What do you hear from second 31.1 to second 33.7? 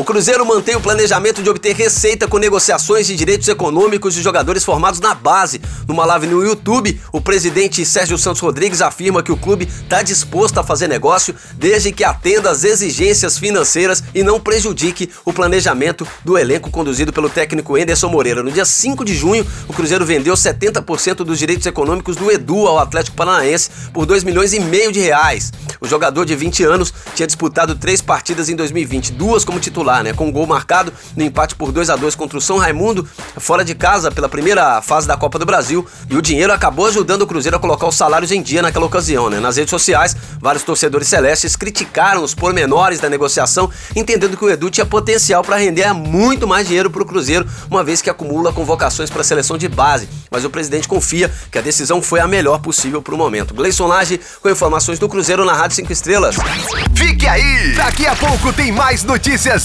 no empate por 2 a 2 contra o São Raimundo, fora